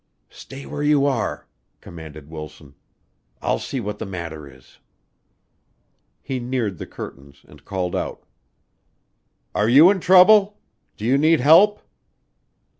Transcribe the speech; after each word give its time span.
"Stay 0.31 0.65
where 0.65 0.81
you 0.81 1.05
are," 1.05 1.45
commanded 1.79 2.27
Wilson. 2.27 2.73
"I'll 3.39 3.59
see 3.59 3.79
what 3.79 3.99
the 3.99 4.05
matter 4.07 4.51
is." 4.51 4.79
He 6.23 6.39
neared 6.39 6.79
the 6.79 6.87
curtains 6.87 7.45
and 7.47 7.63
called 7.63 7.95
out, 7.95 8.23
"Are 9.53 9.69
you 9.69 9.91
in 9.91 9.99
trouble? 9.99 10.57
Do 10.97 11.05
you 11.05 11.19
need 11.19 11.39
help?" 11.41 11.83